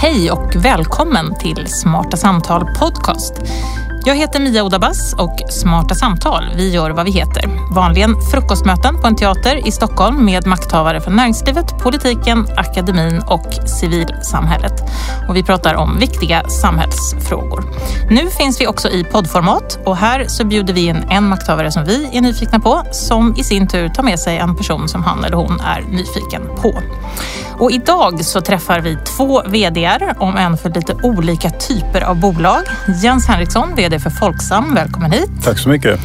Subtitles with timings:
[0.00, 3.32] Hej och välkommen till Smarta Samtal Podcast.
[4.04, 7.74] Jag heter Mia Odabas och Smarta Samtal, vi gör vad vi heter.
[7.74, 14.72] Vanligen frukostmöten på en teater i Stockholm med makthavare från näringslivet, politiken, akademin och civilsamhället.
[15.28, 17.64] Och vi pratar om viktiga samhällsfrågor.
[18.10, 21.84] Nu finns vi också i poddformat och här så bjuder vi in en makthavare som
[21.84, 25.24] vi är nyfikna på som i sin tur tar med sig en person som han
[25.24, 26.82] eller hon är nyfiken på.
[27.58, 32.62] Och idag så träffar vi två VDR, om än för lite olika typer av bolag.
[33.02, 35.30] Jens Henriksson, VD för Folksam, välkommen hit.
[35.44, 36.00] Tack så mycket.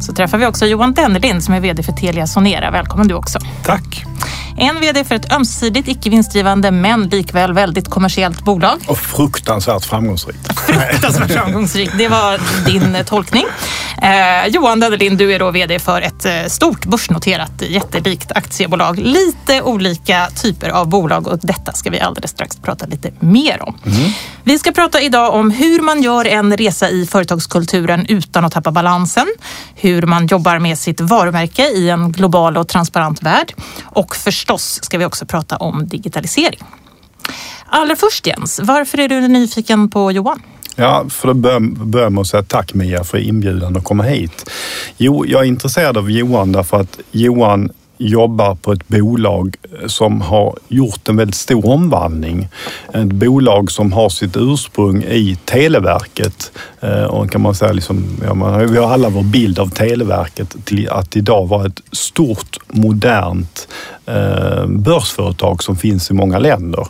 [0.00, 2.70] Så träffar vi också Johan Dennerlind som är VD för Telia Sonera.
[2.70, 3.38] Välkommen du också.
[3.64, 4.04] Tack.
[4.60, 8.80] En VD för ett ömsesidigt icke vinstdrivande men likväl väldigt kommersiellt bolag.
[8.86, 10.60] Och fruktansvärt framgångsrikt.
[10.66, 13.44] Fruktansvärt framgångsrikt, det var din tolkning.
[14.02, 18.98] Eh, Johan Dennerlind, du är då VD för ett eh, stort börsnoterat jättelikt aktiebolag.
[18.98, 23.78] Lite olika typer av bolag och detta ska vi alldeles strax prata lite mer om.
[23.86, 24.10] Mm.
[24.44, 28.70] Vi ska prata idag om hur man gör en resa i företagskulturen utan att tappa
[28.70, 29.26] balansen.
[29.74, 33.52] Hur man jobbar med sitt varumärke i en global och transparent värld.
[33.84, 36.60] Och förstås ska vi också prata om digitalisering.
[37.66, 40.42] Allra först Jens, varför är du nyfiken på Johan?
[40.76, 41.36] Ja, för att
[41.70, 44.50] börja med att säga tack Mia för inbjudan att komma hit.
[44.96, 50.58] Jo, jag är intresserad av Johan därför att Johan jobbar på ett bolag som har
[50.68, 52.48] gjort en väldigt stor omvandling.
[52.92, 58.34] Ett bolag som har sitt ursprung i Televerket eh, och kan man säga liksom, ja,
[58.34, 63.68] man, vi har alla vår bild av Televerket till att idag vara ett stort, modernt
[64.66, 66.86] börsföretag som finns i många länder.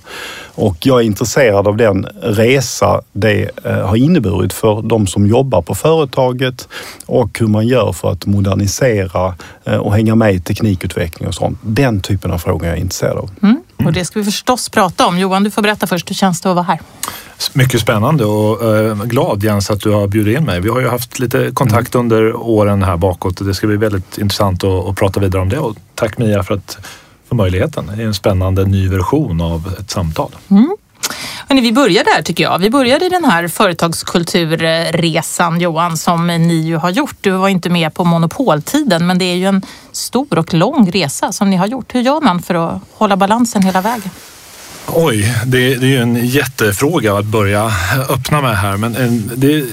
[0.58, 5.62] Och jag är intresserad av den resa det eh, har inneburit för de som jobbar
[5.62, 6.69] på företaget
[7.06, 11.58] och hur man gör för att modernisera eh, och hänga med i teknikutveckling och sånt.
[11.62, 13.30] Den typen av frågor är jag intresserad av.
[13.42, 13.62] Mm.
[13.84, 15.19] Och det ska vi förstås prata om.
[15.19, 16.10] Johan, du får berätta först.
[16.10, 16.78] Hur känns det att vara här?
[17.53, 18.58] Mycket spännande och
[19.08, 20.60] glad Jens att du har bjudit in mig.
[20.60, 22.04] Vi har ju haft lite kontakt mm.
[22.04, 25.48] under åren här bakåt och det ska bli väldigt intressant att, att prata vidare om
[25.48, 25.59] det.
[25.59, 26.78] Och tack Mia för att
[27.28, 27.91] för möjligheten.
[27.97, 30.31] Det är en spännande ny version av ett samtal.
[30.50, 30.77] Mm.
[31.49, 32.59] Hörrni, vi börjar där tycker jag.
[32.59, 37.16] Vi började i den här företagskulturresan Johan som ni ju har gjort.
[37.21, 39.62] Du var inte med på monopoltiden men det är ju en
[39.93, 41.94] stor och lång resa som ni har gjort.
[41.94, 44.10] Hur gör man för att hålla balansen hela vägen?
[44.87, 47.72] Oj, det, det är ju en jättefråga att börja
[48.09, 48.93] öppna med här men
[49.37, 49.65] det,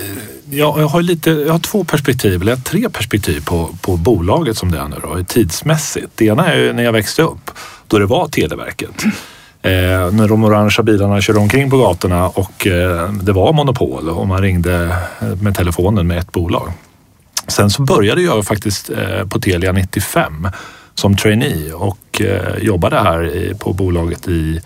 [0.49, 4.71] jag, jag, har lite, jag har två perspektiv, eller tre perspektiv på, på bolaget som
[4.71, 6.07] det är nu då, tidsmässigt.
[6.15, 7.51] Det ena är ju när jag växte upp,
[7.87, 9.03] då det var Televerket.
[9.61, 14.27] Eh, när de orangea bilarna körde omkring på gatorna och eh, det var monopol och
[14.27, 16.71] man ringde eh, med telefonen med ett bolag.
[17.47, 20.47] Sen så började jag faktiskt eh, på Telia 95
[20.95, 24.61] som trainee och eh, jobbade här i, på bolaget i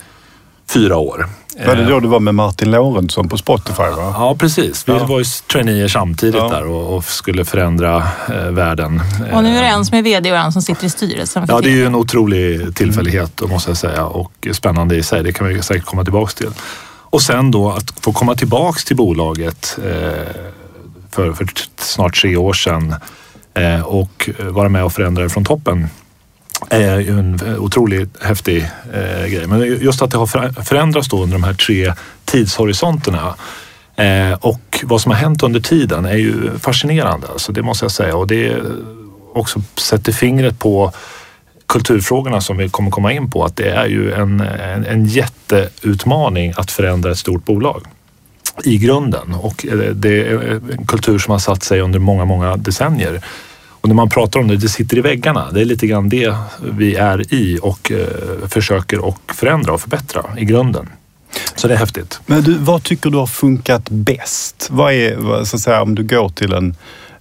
[0.74, 1.28] fyra år.
[1.68, 3.84] Var det då du var med Martin Lorentzon på Spotify?
[3.84, 4.13] Va?
[4.18, 4.88] Ja, precis.
[4.88, 5.06] Vi ja.
[5.06, 6.50] var ju traineer samtidigt ja.
[6.50, 9.02] där och, och, skulle förändra eh, världen.
[9.34, 11.46] Och nu är det en som är VD och en som sitter i styrelsen.
[11.47, 13.53] Ja, det är ju en otrolig tillfällighet mm.
[13.53, 15.24] måste jag säga och spännande i sig.
[15.24, 16.50] Det kan vi säkert komma tillbaks till.
[17.12, 20.35] Och sen då att få komma tillbaks till bolaget eh,
[21.12, 21.47] för, för
[21.78, 22.96] snart tre år sedan
[23.53, 25.88] eh, och vara med och förändra det från toppen
[26.70, 29.47] är ju en eh, otroligt häftig eh, grej.
[29.47, 31.94] Men just att det har förändrats då under de här tre
[32.25, 33.36] tidshorisonterna
[33.96, 37.28] eh, och vad som har hänt under tiden är ju fascinerande.
[37.28, 38.58] Alltså det måste jag säga och det
[39.34, 40.92] också sätter fingret på
[41.66, 46.53] kulturfrågorna som vi kommer komma in på att det är ju en, en, en jätteutmaning
[46.58, 47.86] att förändra ett stort bolag
[48.64, 52.58] i grunden och eh, det är en kultur som har satt sig under många, många
[52.58, 53.22] decennier.
[53.81, 55.51] Och när man pratar om det, det sitter i väggarna.
[55.51, 60.25] Det är lite grann det vi är i och eh, försöker och förändra och förbättra
[60.38, 60.90] i grunden.
[61.56, 62.19] Så det är häftigt.
[62.25, 64.67] Men du, vad tycker du har funkat bäst?
[64.72, 66.75] Vad är, så att säga, om du går till en,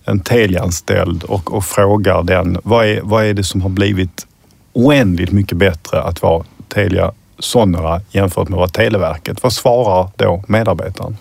[0.05, 4.27] en Telia-anställd och, och frågar den, vad är, vad är det som har blivit
[4.73, 9.43] oändligt mycket bättre att vara Telia Sonera jämfört med att vara Televerket?
[9.43, 11.17] Vad svarar då medarbetaren?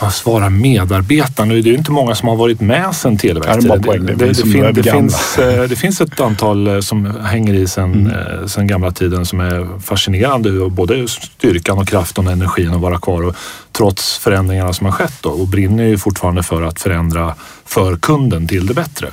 [0.00, 1.52] Vad svarar medarbetarna?
[1.52, 3.82] Det är ju inte många som har varit med sedan Televerket.
[3.82, 7.54] Det, det, det, det, fin, det finns, eh, det finns ett antal eh, som hänger
[7.54, 8.12] i sedan mm.
[8.16, 10.70] Eh, sen gamla tiden som är fascinerande.
[10.70, 13.36] Både styrkan och kraften och energin att vara kvar och,
[13.72, 17.34] trots förändringarna som har skett då, och brinner ju fortfarande för att förändra
[17.64, 19.08] för kunden till det bättre.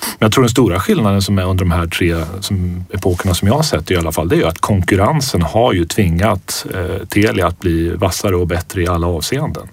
[0.00, 3.48] Men jag tror den stora skillnaden som är under de här tre som, epokerna som
[3.48, 7.06] jag har sett i alla fall, det är ju att konkurrensen har ju tvingat eh,
[7.06, 9.68] Telia att bli vassare och bättre i alla avseenden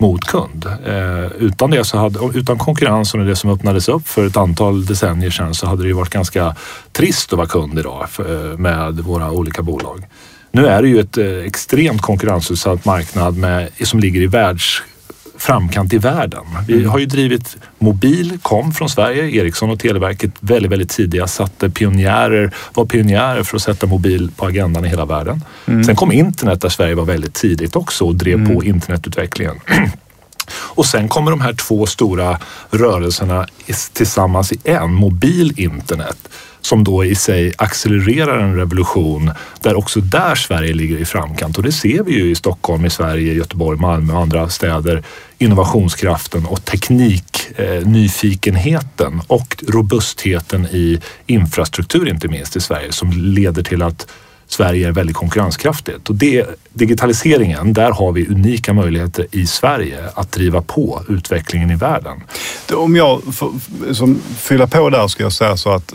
[0.00, 0.66] mot kund.
[0.86, 4.86] Eh, utan det så hade, utan konkurrensen och det som öppnades upp för ett antal
[4.86, 6.56] decennier sedan så hade det ju varit ganska
[6.92, 10.06] trist att vara kund idag för, eh, med våra olika bolag.
[10.52, 14.82] Nu är det ju ett eh, extremt konkurrensutsatt marknad med, som ligger i världs
[15.40, 16.44] framkant i världen.
[16.66, 16.90] Vi mm.
[16.90, 22.50] har ju drivit mobil, kom från Sverige, Ericsson och Televerket väldigt, väldigt tidiga, satte pionjärer,
[22.74, 25.44] var pionjärer för att sätta mobil på agendan i hela världen.
[25.66, 25.84] Mm.
[25.84, 28.54] Sen kom internet där Sverige var väldigt tidigt också och drev mm.
[28.54, 29.60] på internetutvecklingen.
[30.52, 32.38] Och sen kommer de här två stora
[32.70, 33.46] rörelserna
[33.92, 36.28] tillsammans i en, mobil internet
[36.60, 41.56] som då i sig accelererar en revolution där också där Sverige ligger i framkant.
[41.56, 45.02] Och det ser vi ju i Stockholm, i Sverige, Göteborg, Malmö och andra städer.
[45.42, 53.82] Innovationskraften och tekniknyfikenheten eh, och robustheten i infrastruktur inte minst i Sverige som leder till
[53.82, 54.06] att
[54.46, 56.08] Sverige är väldigt konkurrenskraftigt.
[56.08, 61.76] Och det, digitaliseringen, där har vi unika möjligheter i Sverige att driva på utvecklingen i
[61.76, 62.22] världen.
[62.72, 63.52] Om jag får
[63.94, 65.94] som fylla på där ska jag säga så att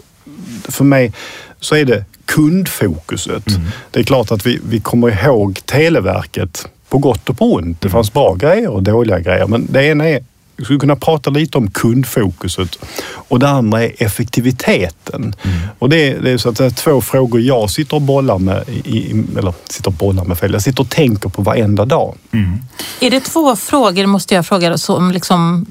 [0.63, 1.13] för mig
[1.59, 3.47] så är det kundfokuset.
[3.47, 3.61] Mm.
[3.91, 7.81] Det är klart att vi, vi kommer ihåg Televerket på gott och på ont.
[7.81, 10.23] Det fanns bra grejer och dåliga grejer, men det ena är
[10.57, 15.35] vi skulle kunna prata lite om kundfokuset och det andra är effektiviteten.
[15.43, 15.57] Mm.
[15.79, 18.39] Och det är, det är så att det är två frågor jag sitter och bollar
[18.39, 22.15] med, i, eller sitter och bollar med fel, jag sitter och tänker på varenda dag.
[22.31, 22.57] Mm.
[22.99, 25.65] Är det två frågor, måste jag fråga, som liksom,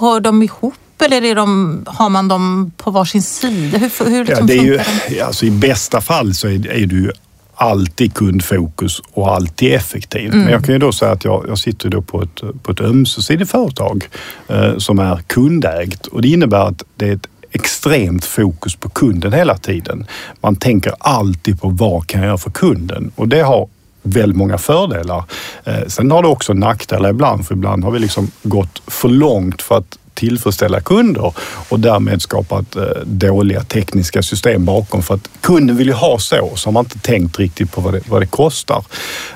[0.00, 3.78] hör de ihop eller är de, har man dem på varsin sida?
[3.78, 4.64] Hur, hur liksom ja, det är
[5.10, 7.12] ju, alltså I bästa fall så är, är du
[7.56, 10.32] alltid kundfokus och alltid effektivt.
[10.32, 10.44] Mm.
[10.44, 12.80] Men jag kan ju då säga att jag, jag sitter då på ett, på ett
[12.80, 14.08] ömsesidigt företag
[14.48, 19.32] eh, som är kundägt och det innebär att det är ett extremt fokus på kunden
[19.32, 20.06] hela tiden.
[20.40, 23.68] Man tänker alltid på vad kan jag göra för kunden och det har
[24.02, 25.24] väldigt många fördelar.
[25.64, 29.62] Eh, sen har det också nackdelar ibland, för ibland har vi liksom gått för långt
[29.62, 31.32] för att tillfredsställa kunder
[31.68, 35.02] och därmed skapat eh, dåliga tekniska system bakom.
[35.02, 37.94] För att kunden vill ju ha så, så har man inte tänkt riktigt på vad
[37.94, 38.84] det, vad det kostar.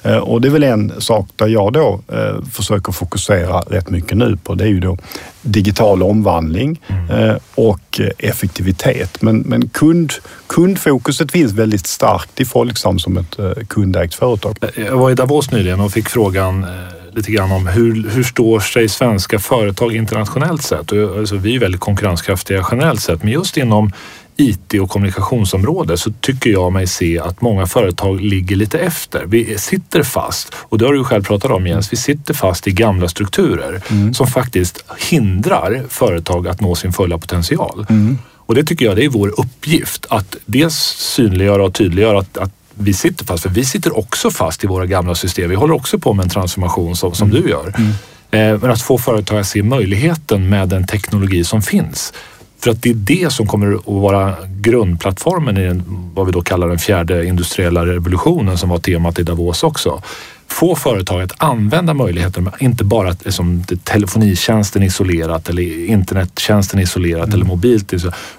[0.03, 4.17] Eh, och det är väl en sak där jag då eh, försöker fokusera rätt mycket
[4.17, 4.55] nu på.
[4.55, 4.99] Det är ju då
[5.43, 7.39] digital omvandling mm.
[7.55, 9.23] och effektivitet.
[9.23, 10.13] Men, men kund,
[10.47, 13.37] kundfokuset finns väldigt starkt i Folksam som ett
[13.69, 14.57] kundägt företag.
[14.77, 16.67] Jag var i Davos nyligen och fick frågan
[17.13, 20.93] lite grann om hur, hur står sig svenska företag internationellt sett?
[20.93, 23.93] Alltså, vi är väldigt konkurrenskraftiga generellt sett, men just inom
[24.41, 29.25] IT och kommunikationsområde så tycker jag mig se att många företag ligger lite efter.
[29.27, 32.73] Vi sitter fast, och det har du själv pratat om Jens, vi sitter fast i
[32.73, 34.15] gamla strukturer mm.
[34.15, 37.87] som faktiskt hindrar företag att nå sin fulla potential.
[37.91, 38.19] Mm.
[38.37, 40.77] Och det tycker jag det är vår uppgift att dels
[41.17, 43.43] synliggöra och tydliggöra att, att vi sitter fast.
[43.43, 45.51] För vi sitter också fast i våra gamla system.
[45.51, 47.43] Vi håller också på med en transformation som, som mm.
[47.43, 47.75] du gör.
[47.79, 47.93] Mm.
[48.31, 52.13] Eh, men att få företag att se möjligheten med den teknologi som finns.
[52.61, 55.83] För att det är det som kommer att vara grundplattformen i den,
[56.15, 60.03] vad vi då kallar den fjärde industriella revolutionen som var temat i Davos också
[60.51, 67.35] få företag att använda möjligheten, inte bara att, som telefonitjänsten isolerat eller internettjänsten isolerat mm.
[67.35, 67.93] eller mobilt,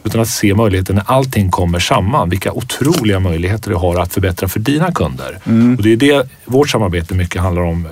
[0.03, 2.29] utan att se möjligheten när allting kommer samman.
[2.29, 5.39] Vilka otroliga möjligheter det har att förbättra för dina kunder.
[5.43, 5.75] Mm.
[5.75, 7.87] Och det är det vårt samarbete mycket handlar om,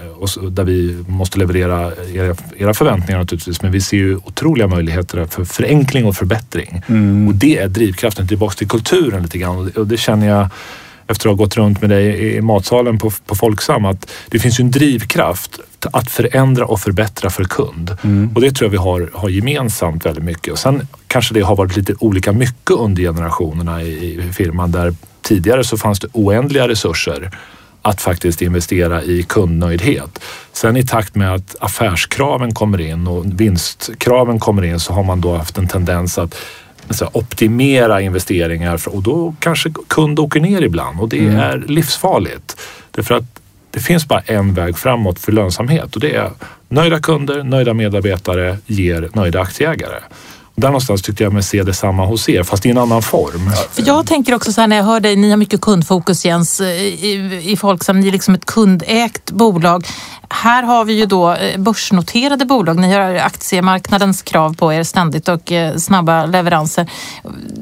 [0.51, 5.45] där vi måste leverera era, era förväntningar naturligtvis, men vi ser ju otroliga möjligheter för
[5.45, 6.81] förenkling och förbättring.
[6.87, 7.27] Mm.
[7.27, 10.49] Och det är drivkraften tillbaka till kulturen lite grann och det känner jag
[11.09, 14.59] efter att ha gått runt med dig i matsalen på, på Folksam att det finns
[14.59, 15.59] ju en drivkraft
[15.91, 17.97] att förändra och förbättra för kund.
[18.03, 18.31] Mm.
[18.35, 20.53] Och det tror jag vi har, har gemensamt väldigt mycket.
[20.53, 24.93] Och sen kanske det har varit lite olika mycket under generationerna i, i firman där
[25.21, 27.31] tidigare så fanns det oändliga resurser
[27.81, 30.19] att faktiskt investera i kundnöjdhet.
[30.53, 35.21] Sen i takt med att affärskraven kommer in och vinstkraven kommer in så har man
[35.21, 36.35] då haft en tendens att
[36.89, 41.39] så optimera investeringar och då kanske kund åker ner ibland och det mm.
[41.39, 42.61] är livsfarligt.
[42.91, 43.39] Därför att
[43.71, 46.31] det finns bara en väg framåt för lönsamhet och det är
[46.69, 49.99] nöjda kunder, nöjda medarbetare ger nöjda aktieägare.
[50.59, 53.51] Där någonstans tyckte jag mig se detsamma hos er, fast i en annan form.
[53.75, 57.41] Jag tänker också så här när jag hör dig, ni har mycket kundfokus Jens i,
[57.43, 59.85] i Folksam, ni är liksom ett kundägt bolag.
[60.29, 62.79] Här har vi ju då eh, börsnoterade bolag.
[62.79, 66.89] Ni har aktiemarknadens krav på er ständigt och eh, snabba leveranser.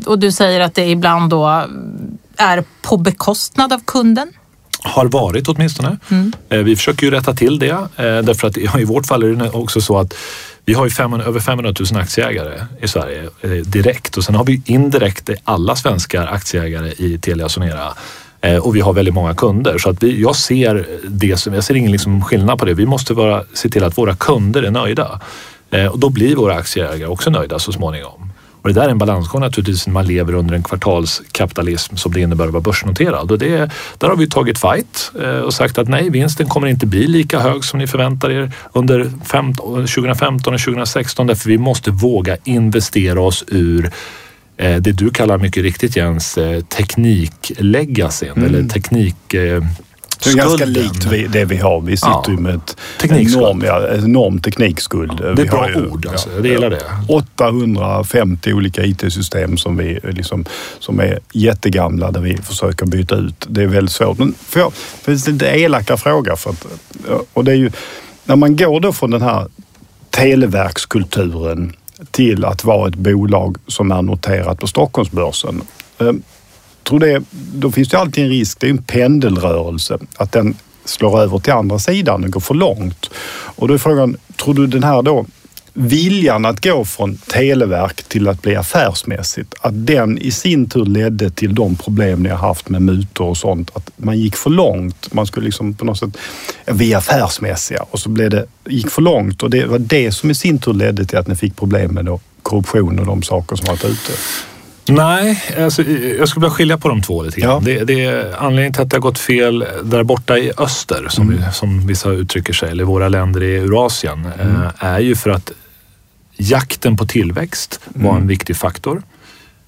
[0.05, 1.65] Och du säger att det ibland då
[2.37, 4.33] är på bekostnad av kunden?
[4.83, 5.97] Har varit åtminstone.
[6.09, 6.33] Mm.
[6.49, 9.81] Eh, vi försöker ju rätta till det därför att i vårt fall är det också
[9.81, 10.13] så att
[10.67, 14.45] vi har ju 500, över 500 000 aktieägare i Sverige eh, direkt och sen har
[14.45, 17.93] vi indirekt alla svenska aktieägare i Telia Sonera
[18.41, 19.77] Eh, och vi har väldigt många kunder.
[19.77, 22.73] Så att vi, jag ser det som, jag ser ingen liksom skillnad på det.
[22.73, 25.19] Vi måste vara, se till att våra kunder är nöjda.
[25.71, 28.31] Eh, och då blir våra aktieägare också nöjda så småningom.
[28.61, 32.21] Och det där är en balansgång naturligtvis när man lever under en kvartalskapitalism som det
[32.21, 33.31] innebär att vara börsnoterad.
[33.31, 36.85] Och det, där har vi tagit fight eh, och sagt att nej, vinsten kommer inte
[36.85, 42.37] bli lika hög som ni förväntar er under 2015 och 2016 därför vi måste våga
[42.43, 43.91] investera oss ur
[44.57, 48.43] eh, det du kallar mycket riktigt Jens, eh, tekniklegacyn mm.
[48.43, 49.15] eller teknik
[50.23, 51.81] det är ganska likt det vi har.
[51.81, 52.31] Vi sitter ja.
[52.31, 55.17] ju med ett enorm, ja, enorm teknikskuld.
[55.17, 56.05] Det är ett bra ord.
[56.05, 56.29] Alltså.
[56.33, 56.81] Jag delar det.
[57.09, 60.45] 850 olika IT-system som, vi liksom,
[60.79, 63.45] som är jättegamla där vi försöker byta ut.
[63.49, 64.17] Det är väldigt svårt.
[64.17, 64.69] Men för
[65.01, 66.35] för det är lite elaka fråga.
[66.35, 66.65] För att,
[67.33, 67.71] och det är ju,
[68.25, 69.47] när man går då från den här
[70.09, 71.73] televerkskulturen
[72.11, 75.61] till att vara ett bolag som är noterat på Stockholmsbörsen
[75.99, 76.11] eh,
[76.87, 81.21] tror det, då finns det alltid en risk, det är en pendelrörelse, att den slår
[81.21, 83.09] över till andra sidan och går för långt.
[83.29, 85.25] Och då är frågan, tror du den här då
[85.79, 91.29] viljan att gå från televerk till att bli affärsmässigt, att den i sin tur ledde
[91.29, 93.71] till de problem ni har haft med mutor och sånt.
[93.73, 95.13] Att man gick för långt.
[95.13, 96.17] Man skulle liksom på något sätt,
[96.65, 100.31] vi är affärsmässiga och så blev det, gick för långt och det var det som
[100.31, 103.55] i sin tur ledde till att ni fick problem med då korruption och de saker
[103.55, 104.13] som varit ute.
[104.89, 105.83] Nej, alltså,
[106.19, 107.51] jag skulle vilja skilja på de två lite grann.
[107.51, 107.59] Ja.
[107.59, 111.29] Det, det, är anledningen till att det har gått fel där borta i öster, som,
[111.29, 111.51] mm.
[111.51, 114.61] som vissa uttrycker sig, eller våra länder i Eurasien, mm.
[114.61, 115.51] Eh, är ju för att
[116.37, 118.21] jakten på tillväxt var mm.
[118.21, 119.01] en viktig faktor.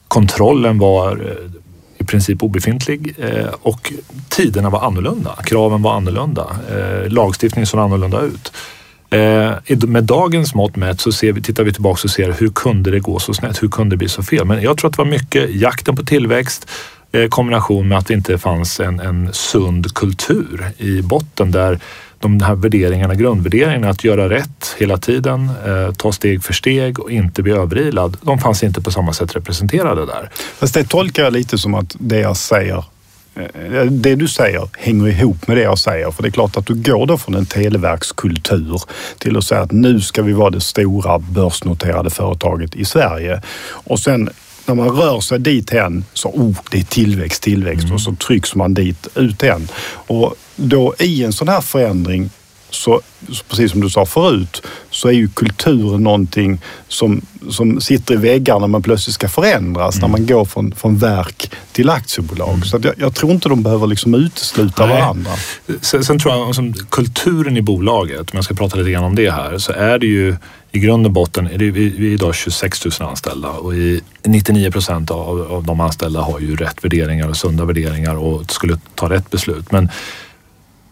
[0.07, 1.51] Kontrollen var eh,
[1.97, 3.93] i princip obefintlig eh, och
[4.29, 5.35] tiderna var annorlunda.
[5.43, 6.47] Kraven var annorlunda.
[7.07, 8.51] Lagstiftningen såg annorlunda ut.
[9.09, 12.91] Eh, med dagens mått mätt så ser vi, tittar vi tillbaka och ser hur kunde
[12.91, 13.63] det gå så snett?
[13.63, 14.45] Hur kunde det bli så fel?
[14.45, 16.69] Men jag tror att det var mycket jakten på tillväxt
[17.11, 21.79] eh, kombination med att det inte fanns en, en sund kultur i botten där
[22.19, 27.11] de här värderingarna, grundvärderingarna att göra rätt hela tiden, eh, ta steg för steg och
[27.11, 28.17] inte bli överilad.
[28.21, 30.29] De fanns inte på samma sätt representerade där.
[30.33, 32.83] Fast det tolkar jag lite som att det jag säger
[33.89, 36.11] det du säger hänger ihop med det jag säger.
[36.11, 38.81] För det är klart att du går då från en televerkskultur
[39.17, 43.41] till att säga att nu ska vi vara det stora börsnoterade företaget i Sverige.
[43.69, 44.29] Och sen
[44.65, 47.95] när man rör sig dit hen så oh, det är tillväxt, tillväxt mm.
[47.95, 49.67] och så trycks man dit ut igen.
[49.91, 52.29] Och då i en sån här förändring
[52.69, 53.01] så,
[53.47, 58.67] precis som du sa förut, så är ju kulturen någonting som, som sitter i väggarna
[58.67, 60.01] men plötsligt ska förändras mm.
[60.01, 62.49] när man går från, från verk till aktiebolag.
[62.49, 62.63] Mm.
[62.63, 64.95] Så jag, jag, tror inte de behöver liksom utesluta Nej.
[64.95, 65.31] varandra.
[65.81, 69.15] Sen, sen tror jag som kulturen i bolaget, om jag ska prata lite grann om
[69.15, 70.35] det här, så är det ju
[70.71, 74.01] i grund och botten, är det, vi, vi är idag 26 000 anställda och i
[74.23, 78.79] 99 procent av, av de anställda har ju rätt värderingar och sunda värderingar och skulle
[78.95, 79.71] ta rätt beslut.
[79.71, 79.89] Men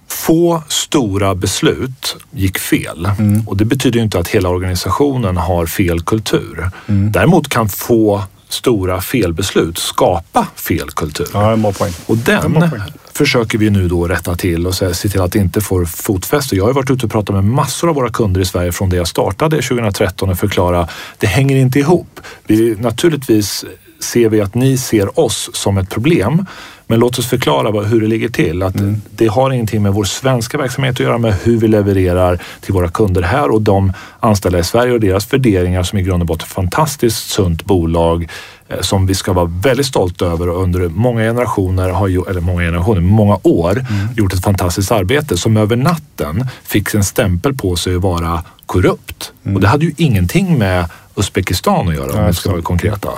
[0.08, 3.48] få stora beslut gick fel mm.
[3.48, 6.70] och det betyder inte att hela organisationen har fel kultur.
[6.88, 7.12] Mm.
[7.12, 11.28] Däremot kan få stora felbeslut skapa fel kultur.
[11.34, 11.74] Ja,
[12.06, 12.70] och den
[13.14, 16.56] försöker vi nu då rätta till och se till att det inte får fotfäste.
[16.56, 18.96] Jag har varit ute och pratat med massor av våra kunder i Sverige från det
[18.96, 20.88] jag startade 2013 och förklara
[21.18, 22.20] det hänger inte ihop.
[22.48, 23.66] Vi, naturligtvis
[24.00, 26.46] ser vi att ni ser oss som ett problem
[26.88, 28.64] men låt oss förklara hur det ligger till.
[28.64, 29.02] Att mm.
[29.12, 32.88] Det har ingenting med vår svenska verksamhet att göra med hur vi levererar till våra
[32.88, 36.44] kunder här och de anställda i Sverige och deras värderingar som i grund och botten
[36.44, 38.30] är ett fantastiskt sunt bolag
[38.68, 42.64] eh, som vi ska vara väldigt stolta över och under många generationer, har, eller många
[42.64, 44.08] generationer, många år mm.
[44.18, 49.32] gjort ett fantastiskt arbete som över natten fick en stämpel på sig att vara korrupt.
[49.44, 49.56] Mm.
[49.56, 53.10] Och det hade ju ingenting med Uzbekistan att göra om vi ska vara konkreta.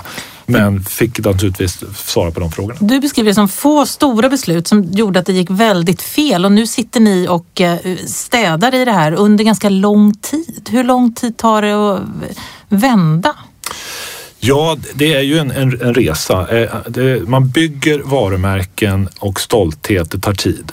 [0.49, 2.77] Men fick naturligtvis svara på de frågorna.
[2.79, 6.51] Du beskriver det som få stora beslut som gjorde att det gick väldigt fel och
[6.51, 10.69] nu sitter ni och eh, städar i det här under ganska lång tid.
[10.71, 12.01] Hur lång tid tar det att
[12.69, 13.35] vända?
[14.39, 16.57] Ja, det är ju en, en, en resa.
[16.57, 16.69] Eh,
[17.27, 20.71] man bygger varumärken och stolthet, det tar tid.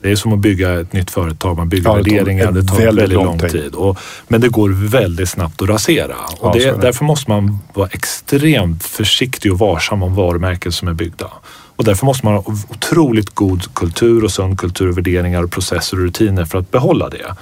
[0.00, 3.02] Det är som att bygga ett nytt företag, man bygger ja, värderingar, det tar väldigt,
[3.02, 3.74] väldigt lång tid.
[3.74, 3.98] Och,
[4.28, 6.16] men det går väldigt snabbt att rasera.
[6.38, 6.76] Och det, det.
[6.80, 11.30] Därför måste man vara extremt försiktig och varsam om varumärken som är byggda.
[11.76, 16.02] Och därför måste man ha otroligt god kultur och sund kultur, värderingar, och processer och
[16.02, 17.34] rutiner för att behålla det.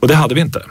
[0.00, 0.62] Och det hade vi inte.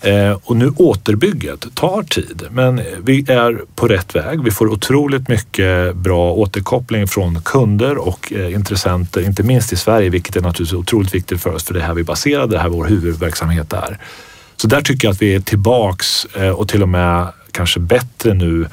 [0.00, 4.42] Eh, och nu återbygget tar tid, men vi är på rätt väg.
[4.42, 10.10] Vi får otroligt mycket bra återkoppling från kunder och eh, intressenter, inte minst i Sverige,
[10.10, 12.84] vilket är naturligtvis otroligt viktigt för oss, för det här vi baserar det här vår
[12.84, 13.98] huvudverksamhet är.
[14.56, 18.34] Så där tycker jag att vi är tillbaks eh, och till och med kanske bättre
[18.34, 18.66] nu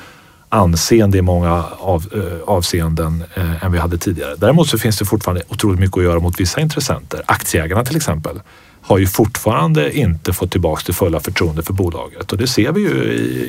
[0.50, 2.06] anseende i många av,
[2.46, 3.24] avseenden
[3.62, 4.36] än vi hade tidigare.
[4.38, 7.22] Däremot så finns det fortfarande otroligt mycket att göra mot vissa intressenter.
[7.26, 8.40] Aktieägarna till exempel
[8.86, 12.82] har ju fortfarande inte fått tillbaka det fulla förtroende för bolaget och det ser vi
[12.82, 12.90] ju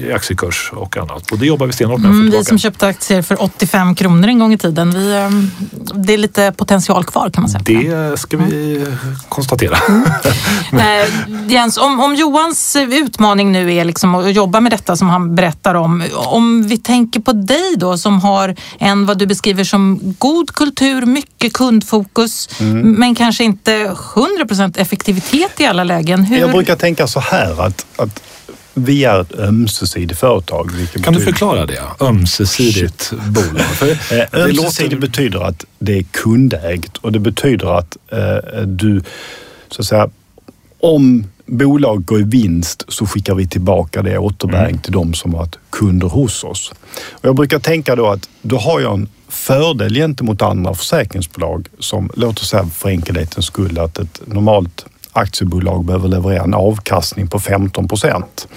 [0.09, 1.31] i aktiekurs och annat.
[1.33, 2.38] Och det jobbar vi stenhårt med att få Mm, tillbaka.
[2.41, 5.31] vi som köpte aktier för 85 kronor en gång i tiden, vi, eh,
[5.95, 7.62] det är lite potential kvar kan man säga.
[7.67, 8.87] Det ska vi
[9.29, 9.76] konstatera.
[10.73, 11.09] Eh,
[11.49, 15.75] Jens, om, om Johans utmaning nu är liksom att jobba med detta som han berättar
[15.75, 16.05] om.
[16.14, 21.07] Om vi tänker på dig då som har en vad du beskriver som god kultur,
[21.07, 22.93] mycket kundfokus, Mm.
[22.93, 23.71] men kanske inte
[24.14, 26.25] 100% effektivitet i alla lägen.
[26.25, 26.38] Hur...
[26.38, 28.23] Jag brukar tänka så här att, att
[28.75, 30.71] vi är ett ömsesidigt företag.
[30.71, 31.83] Kan du betyder- förklara det?
[32.00, 33.61] Ömsesidigt bolag.
[33.83, 34.97] Eh, det Ömsesidigt låter...
[34.97, 39.02] betyder att det är kundägt och det betyder att eh, du,
[39.71, 40.09] så att säga,
[40.81, 45.40] om bolag går i vinst så skickar vi tillbaka det återbäring till de som har
[45.40, 46.73] varit kunder hos oss.
[47.11, 52.11] Och jag brukar tänka då att då har jag en fördel gentemot andra försäkringsbolag som,
[52.16, 57.40] låt oss säga för enkelhetens skull, att ett normalt aktiebolag behöver leverera en avkastning på
[57.40, 58.49] 15 procent.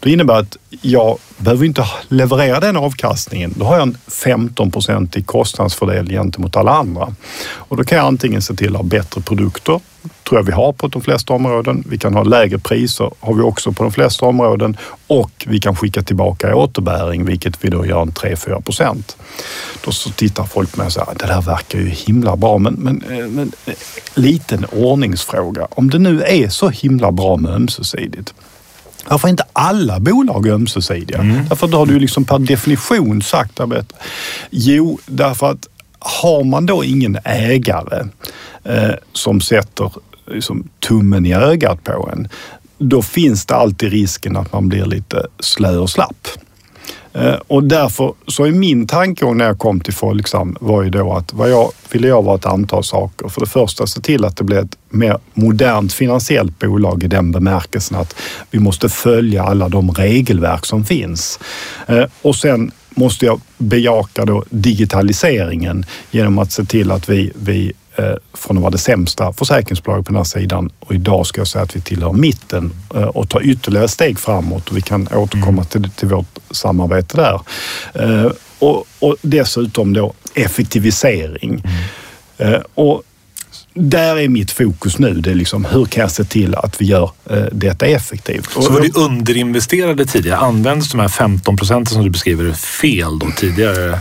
[0.00, 3.54] Det innebär att jag behöver inte leverera den avkastningen.
[3.56, 7.14] Då har jag en 15 procentig kostnadsfördel gentemot alla andra.
[7.52, 9.80] Och då kan jag antingen se till att ha bättre produkter,
[10.28, 11.84] tror jag vi har på de flesta områden.
[11.88, 14.76] Vi kan ha lägre priser, har vi också på de flesta områden.
[15.06, 19.16] Och vi kan skicka tillbaka återbäring, vilket vi då gör en 3-4 procent.
[19.84, 23.02] Då så tittar folk med och säger, det där verkar ju himla bra, men, men,
[23.02, 23.74] eh, men eh,
[24.14, 25.66] liten ordningsfråga.
[25.70, 28.34] Om det nu är så himla bra med ömsesidigt,
[29.08, 31.18] varför är inte alla bolag ömsesidiga?
[31.48, 33.96] Därför då har du liksom per definition sagt bättre.
[34.50, 35.68] Jo, därför att
[36.04, 38.04] har man då ingen ägare
[38.64, 39.90] eh, som sätter
[40.26, 42.28] liksom, tummen i ögat på en,
[42.78, 46.28] då finns det alltid risken att man blir lite slö och slapp.
[47.12, 51.12] Eh, Och därför så är min tankegång när jag kom till Folksam var ju då
[51.12, 53.28] att vad jag ville jag var ett antal saker.
[53.28, 57.32] För det första se till att det blir ett mer modernt finansiellt bolag i den
[57.32, 58.16] bemärkelsen att
[58.50, 61.38] vi måste följa alla de regelverk som finns.
[61.86, 67.72] Eh, Och sen måste jag bejaka då digitaliseringen genom att se till att vi, vi
[67.96, 71.48] eh, från att vara det sämsta försäkringsbolaget på den här sidan och idag ska jag
[71.48, 75.64] säga att vi tillhör mitten eh, och tar ytterligare steg framåt och vi kan återkomma
[75.64, 77.40] till, till vårt samarbete där.
[77.94, 81.62] Eh, och, och dessutom då effektivisering.
[82.38, 83.02] Eh, och
[83.74, 85.14] där är mitt fokus nu.
[85.14, 88.50] Det är liksom hur kan jag se till att vi gör eh, detta effektivt?
[88.52, 90.38] Så var det underinvesterade tidigare?
[90.38, 93.98] Används de här 15 procenten som du beskriver fel då tidigare?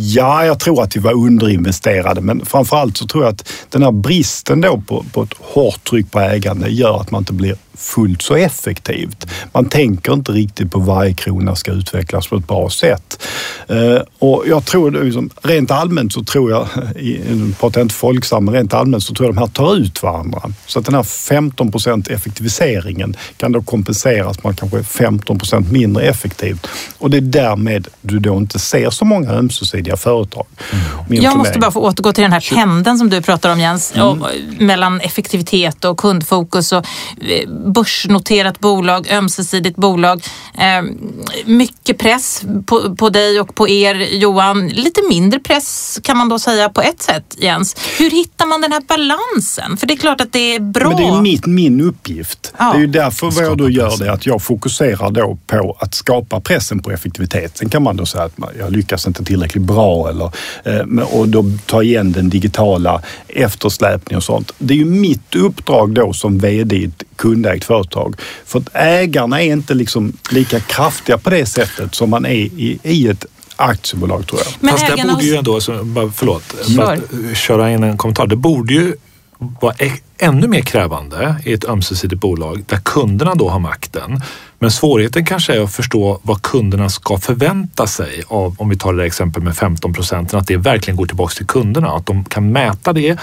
[0.00, 3.92] Ja, jag tror att vi var underinvesterade, men framförallt så tror jag att den här
[3.92, 8.22] bristen då på, på ett hårt tryck på ägande gör att man inte blir fullt
[8.22, 9.26] så effektivt.
[9.52, 13.22] Man tänker inte riktigt på varje krona ska utvecklas på ett bra sätt.
[13.68, 17.94] Eh, och jag tror, liksom, rent allmänt så tror jag, i- nu pratar jag inte
[17.94, 20.42] Folksam, men rent allmänt så tror jag de här tar ut varandra.
[20.66, 26.02] Så att den här 15 procent effektiviseringen kan då kompenseras med kanske 15 procent mindre
[26.04, 26.66] effektivt.
[26.98, 30.46] Och det är därmed du då inte ser så många ömsesidiga företag.
[31.08, 33.92] Min Jag måste bara få återgå till den här pendeln som du pratar om Jens,
[33.94, 34.08] Mm.
[34.08, 36.78] och, mellan effektivitet och kundfokus och
[37.28, 40.24] eh, börsnoterat bolag, ömsesidigt bolag.
[40.58, 40.82] Eh,
[41.46, 44.68] mycket press på, på dig och på er Johan.
[44.68, 47.76] Lite mindre press kan man då säga på ett sätt Jens.
[47.98, 49.76] Hur hittar man den här balansen?
[49.76, 50.88] För det är klart att det är bra.
[50.88, 52.52] Men det är mitt, min uppgift.
[52.58, 52.70] Ja.
[52.72, 55.94] Det är ju därför vad jag då gör det att jag fokuserar då på att
[55.94, 57.58] skapa pressen på effektivitet.
[57.58, 60.30] Sen kan man då säga att man- jag lyckas inte tillräckligt bra eller,
[60.64, 64.52] eh, och då ta igen den digitala eftersläpningen och sånt.
[64.58, 68.14] Det är ju mitt uppdrag då som VD i ett kundägt företag.
[68.44, 72.78] För att ägarna är inte liksom lika kraftiga på det sättet som man är i,
[72.82, 73.24] i ett
[73.56, 74.52] aktiebolag tror jag.
[74.60, 76.42] Men Fast det ägarna borde ju ändå, så, bara, förlåt,
[76.76, 76.96] bara
[77.34, 78.26] köra in en kommentar.
[78.26, 78.94] Det borde ju
[79.60, 84.20] vara ä- ännu mer krävande i ett ömsesidigt bolag där kunderna då har makten.
[84.58, 88.92] Men svårigheten kanske är att förstå vad kunderna ska förvänta sig av, om vi tar
[88.92, 91.88] det där exempel med 15 procenten, att det verkligen går tillbaka till kunderna.
[91.88, 93.16] Att de kan mäta det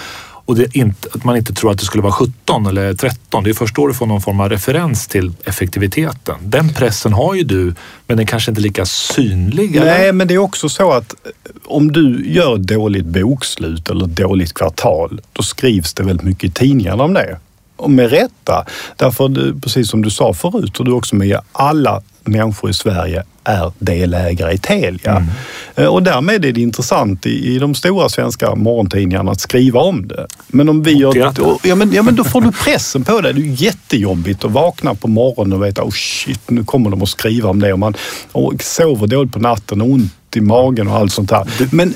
[0.46, 3.44] och det inte, att man inte tror att det skulle vara 17 eller 13.
[3.44, 6.34] Det är först då du får någon form av referens till effektiviteten.
[6.40, 7.74] Den pressen har ju du,
[8.06, 9.76] men den kanske inte är lika synlig.
[9.76, 9.86] eller?
[9.86, 11.30] Nej, men det är också så att eh,
[11.64, 16.44] om du gör ett dåligt bokslut eller ett dåligt kvartal, då skrivs det väldigt mycket
[16.44, 17.38] i tidningarna om det.
[17.76, 18.66] Och med rätta.
[18.96, 23.22] Därför, eh, precis som du sa förut, och du också med alla människor i Sverige
[23.44, 25.26] är delägare i Telia.
[25.74, 30.08] Eh, Och därmed är det intressant i, i de stora svenska morgontidningarna att skriva om
[30.08, 30.26] det.
[30.48, 31.12] Men om vi gör...
[31.40, 33.34] Och- Ja men, ja, men då får du pressen på dig.
[33.34, 37.08] Det är jättejobbigt att vakna på morgonen och veta, oh shit, nu kommer de att
[37.08, 37.72] skriva om det.
[37.72, 37.94] Och man
[38.32, 41.46] och sover dåligt på natten och ont i magen och allt sånt där.
[41.70, 41.94] Men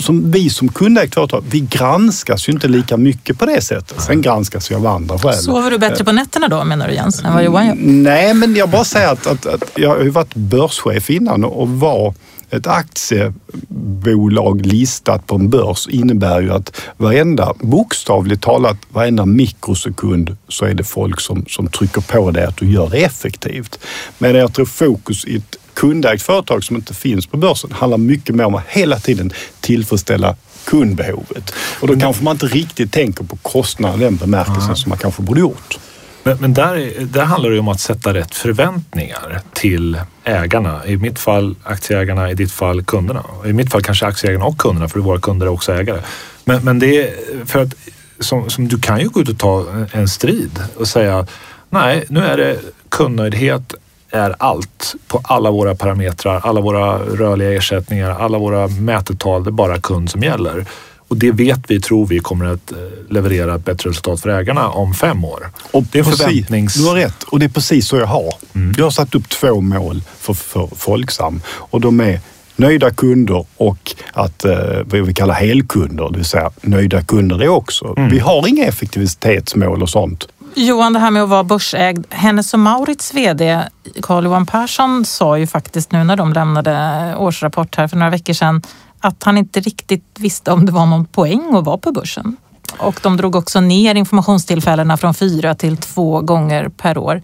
[0.00, 4.00] som vi som kundägt företag, vi granskas ju inte lika mycket på det sättet.
[4.00, 5.34] Sen granskas vi av andra skäl.
[5.34, 7.74] Sover du bättre på nätterna då menar du Jens, än vad Johan gör?
[7.78, 11.68] Nej, men jag bara säger att, att, att jag har ju varit börschef innan och
[11.68, 12.14] var
[12.50, 20.64] ett aktiebolag listat på en börs innebär ju att varenda, bokstavligt talat, varenda mikrosekund så
[20.64, 23.78] är det folk som, som trycker på dig att du gör det effektivt.
[24.18, 28.34] Men jag tror fokus i ett kundägt företag som inte finns på börsen handlar mycket
[28.34, 31.54] mer om att hela tiden tillfredsställa kundbehovet.
[31.80, 35.22] Och då kanske man inte riktigt tänker på kostnaden i den bemärkelsen som man kanske
[35.22, 35.78] borde gjort.
[36.22, 40.86] Men, men där, där handlar det ju om att sätta rätt förväntningar till ägarna.
[40.86, 43.24] I mitt fall aktieägarna, i ditt fall kunderna.
[43.46, 46.00] I mitt fall kanske aktieägarna och kunderna för våra kunder är också ägare.
[46.44, 47.14] Men, men det är
[47.46, 47.74] för att
[48.20, 51.26] som, som du kan ju gå ut och ta en strid och säga
[51.70, 53.74] nej, nu är det kundnöjdhet
[54.10, 59.44] är allt på alla våra parametrar, alla våra rörliga ersättningar, alla våra mätetal.
[59.44, 60.66] Det är bara kund som gäller.
[61.08, 62.78] Och det vet vi, tror vi, kommer att eh,
[63.10, 65.50] leverera ett bättre resultat för ägarna om fem år.
[65.70, 66.74] Och det är precis, förväntnings...
[66.74, 68.34] Du har rätt och det är precis så jag har.
[68.54, 68.74] Mm.
[68.78, 72.20] Jag har satt upp två mål för, för Folksam och de är
[72.56, 77.48] nöjda kunder och att eh, vad vi kallar helkunder, det vill säga nöjda kunder det
[77.48, 77.94] också.
[77.96, 78.10] Mm.
[78.10, 80.28] Vi har inga effektivitetsmål och sånt.
[80.54, 82.06] Johan, det här med att vara börsägd.
[82.10, 83.62] Hennes och Maurits VD
[84.02, 88.62] Carl-Johan Persson sa ju faktiskt nu när de lämnade årsrapport här för några veckor sedan
[89.08, 92.36] att han inte riktigt visste om det var någon poäng att vara på börsen.
[92.78, 97.22] Och de drog också ner informationstillfällena från fyra till två gånger per år.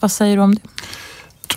[0.00, 0.60] Vad säger du om det?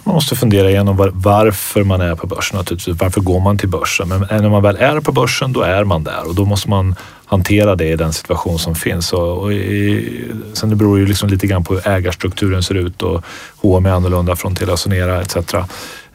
[0.03, 2.97] Man måste fundera igenom varför man är på börsen naturligtvis.
[2.99, 4.08] Varför går man till börsen?
[4.08, 6.95] Men när man väl är på börsen, då är man där och då måste man
[7.25, 9.13] hantera det i den situation som finns.
[9.13, 13.01] Och, och i, sen det beror ju liksom lite grann på hur ägarstrukturen ser ut
[13.01, 13.23] och
[13.62, 15.36] H&M är annorlunda från Telia Sonera etc.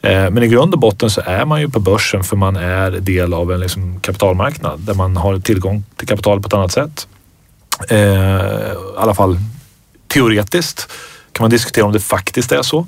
[0.02, 2.90] Eh, men i grund och botten så är man ju på börsen för man är
[2.90, 7.08] del av en liksom kapitalmarknad där man har tillgång till kapital på ett annat sätt.
[7.88, 9.36] Eh, I alla fall
[10.08, 10.92] teoretiskt
[11.32, 12.86] kan man diskutera om det faktiskt är så.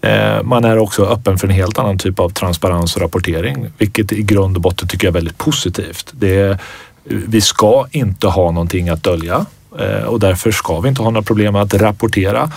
[0.00, 4.12] Eh, man är också öppen för en helt annan typ av transparens och rapportering, vilket
[4.12, 6.10] i grund och botten tycker jag är väldigt positivt.
[6.12, 6.58] Det är,
[7.04, 9.46] vi ska inte ha någonting att dölja
[10.06, 12.50] och därför ska vi inte ha några problem att rapportera.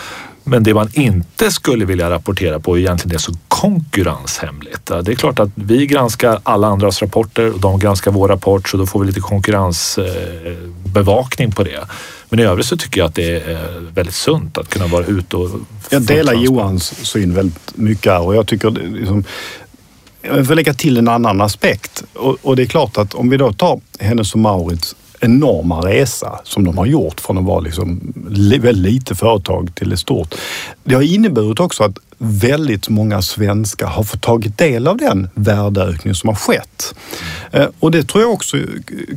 [0.44, 4.86] Men det man inte skulle vilja rapportera på är egentligen det som konkurrenshemligt.
[4.86, 8.78] Det är klart att vi granskar alla andras rapporter och de granskar vår rapport så
[8.78, 11.80] då får vi lite konkurrensbevakning på det.
[12.30, 15.36] Men i övrigt så tycker jag att det är väldigt sunt att kunna vara ute
[15.36, 15.50] och...
[15.90, 19.24] Jag delar Johans syn väldigt mycket och jag tycker liksom,
[20.22, 23.38] jag vill lägga till en annan aspekt och, och, det är klart att om vi
[23.38, 28.14] då tar Hennes och Maurits enorma resa som de har gjort från att vara liksom
[28.60, 30.36] väldigt lite företag till ett stort.
[30.84, 36.16] Det har inneburit också att väldigt många svenskar har fått tagit del av den värdeökning
[36.16, 36.96] som har skett.
[37.52, 38.58] Eh, och det tror jag också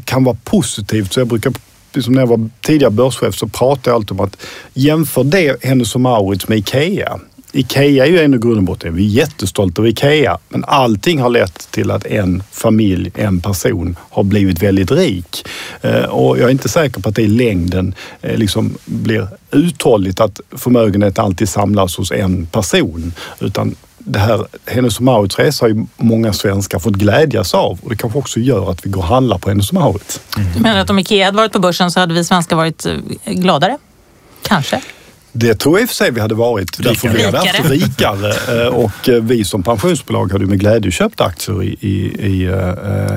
[0.05, 1.13] kan vara positivt.
[1.13, 1.53] Så jag brukar
[2.01, 4.37] som när jag var tidigare börschef så pratade jag alltid om att
[4.75, 7.19] jämför det Hennes och Mauritz med IKEA.
[7.53, 11.31] Ikea är ju en grund och botten, vi är jättestolta över Ikea, men allting har
[11.31, 15.49] lett till att en familj, en person har blivit väldigt rik.
[15.81, 20.21] Eh, och jag är inte säker på att det i längden eh, liksom blir uthålligt
[20.21, 25.69] att förmögenhet alltid samlas hos en person, utan det här Hennes och Mauritz resa har
[25.71, 29.07] ju många svenskar fått glädjas av och det kanske också gör att vi går och
[29.07, 30.21] handlar på Hennes och Mauritz.
[30.55, 32.95] Du menar att om Ikea hade varit på börsen så hade vi svenskar varit eh,
[33.27, 33.79] gladare?
[34.43, 34.81] Kanske?
[35.33, 36.81] Det tror jag i och för sig vi hade varit.
[36.81, 36.93] Rikare.
[36.93, 38.63] Därför vi hade haft rikare.
[38.63, 42.75] Eh, och eh, vi som pensionsbolag hade med glädje köpt aktier i, i, i uh,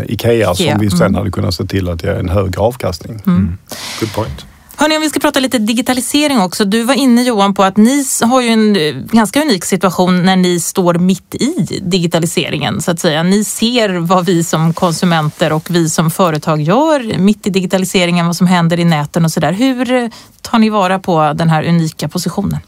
[0.07, 1.15] Ikea, Ikea, som vi sen mm.
[1.15, 3.21] hade kunnat se till att ge en högre avkastning.
[3.27, 3.57] Mm.
[3.99, 4.45] Good point.
[4.77, 6.65] Hörni, om vi ska prata lite digitalisering också.
[6.65, 10.35] Du var inne Johan på att ni har ju en eh, ganska unik situation när
[10.35, 13.23] ni står mitt i digitaliseringen så att säga.
[13.23, 18.35] Ni ser vad vi som konsumenter och vi som företag gör mitt i digitaliseringen, vad
[18.35, 19.53] som händer i näten och sådär.
[19.53, 20.09] Hur eh,
[20.41, 22.59] tar ni vara på den här unika positionen?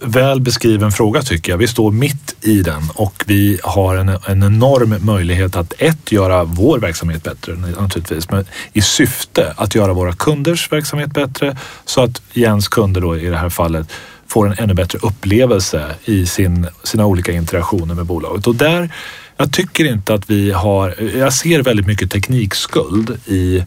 [0.00, 1.58] Väl beskriven fråga tycker jag.
[1.58, 6.44] Vi står mitt i den och vi har en, en enorm möjlighet att ett, göra
[6.44, 11.41] vår verksamhet bättre naturligtvis, men i syfte att göra våra kunders verksamhet bättre
[11.84, 13.92] så att Jens kunder då i det här fallet
[14.26, 18.46] får en ännu bättre upplevelse i sin, sina olika interaktioner med bolaget.
[18.46, 18.94] Och där,
[19.36, 23.64] jag tycker inte att vi har, jag ser väldigt mycket teknikskuld i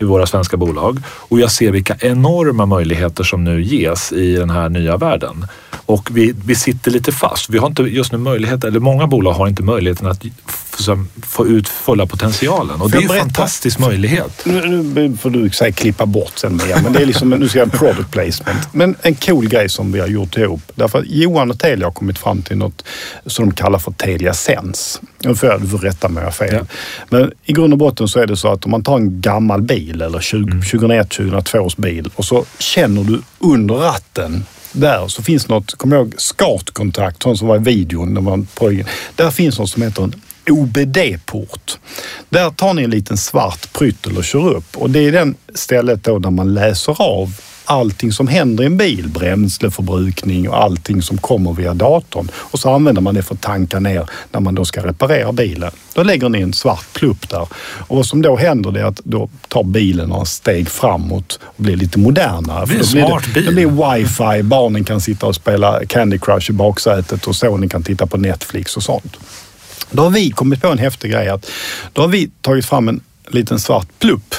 [0.00, 4.50] i våra svenska bolag och jag ser vilka enorma möjligheter som nu ges i den
[4.50, 5.46] här nya världen.
[5.86, 7.50] Och vi, vi sitter lite fast.
[7.50, 10.24] Vi har inte just nu möjlighet, eller många bolag har inte möjligheten att
[11.22, 12.80] få ut fulla potentialen.
[12.80, 14.42] Och det är en fantastisk möjlighet.
[14.44, 17.58] Nu, nu får du säga klippa bort sen Mia, men det är liksom, nu ska
[17.58, 18.68] jag product placement.
[18.72, 20.62] Men en cool grej som vi har gjort ihop.
[20.74, 22.84] Därför att Johan och Telia har kommit fram till något
[23.26, 25.00] som de kallar för Telia Sense.
[25.18, 26.54] Nu får jag, du får rätta mig om jag har fel.
[26.54, 26.76] Ja.
[27.10, 29.62] Men i grund och botten så är det så att om man tar en gammal
[29.62, 30.60] bil eller 20, mm.
[30.60, 36.06] 2001-2002 års bil och så känner du under ratten där så finns något, kommer jag
[36.06, 38.14] ihåg, SCART-kontakt, sånt som var i videon.
[38.14, 38.46] Där, man
[39.16, 40.14] där finns något som heter en
[40.50, 41.78] OBD-port.
[42.28, 46.04] Där tar ni en liten svart pryttel och kör upp och det är den stället
[46.04, 47.32] då där man läser av
[47.68, 52.28] allting som händer i en bil, bränsleförbrukning och allting som kommer via datorn.
[52.34, 55.70] Och så använder man det för att tanka ner när man då ska reparera bilen.
[55.94, 59.28] Då lägger ni en svart plupp där och vad som då händer är att då
[59.48, 62.60] tar bilen några steg framåt och blir lite modernare.
[62.60, 63.44] Det blir en smart det, bil.
[63.44, 67.82] Det blir wifi, barnen kan sitta och spela Candy Crush i baksätet och sonen kan
[67.82, 69.16] titta på Netflix och sånt.
[69.90, 71.50] Då har vi kommit på en häftig grej att
[71.92, 74.34] då har vi tagit fram en liten svart plupp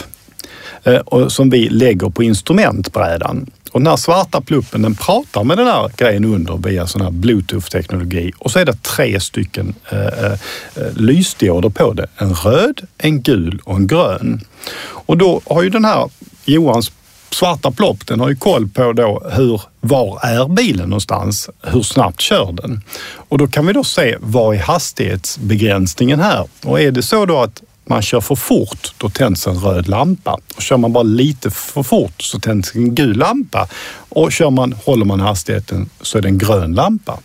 [0.84, 3.50] eh, som vi lägger på instrumentbrädan.
[3.72, 7.12] Och den här svarta pluppen den pratar med den här grejen under via sån här
[7.12, 10.32] bluetooth-teknologi och så är det tre stycken eh, eh,
[10.76, 12.08] eh lysdioder på det.
[12.18, 14.42] En röd, en gul och en grön.
[14.82, 16.10] Och då har ju den här
[16.46, 16.92] Johans
[17.34, 21.50] svarta plopp, den har ju koll på då hur, var är bilen någonstans?
[21.62, 22.82] Hur snabbt kör den?
[23.30, 26.48] Och då kan vi då se vad är hastighetsbegränsningen här?
[26.64, 30.38] Och är det så då att man kör för fort, då tänds en röd lampa.
[30.56, 33.68] Och kör man bara lite för fort så tänds en gul lampa.
[34.10, 37.20] Och kör man, håller man hastigheten så är det en grön lampa.